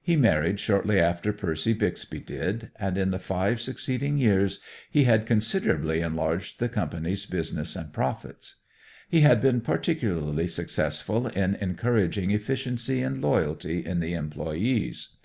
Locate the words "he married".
0.00-0.60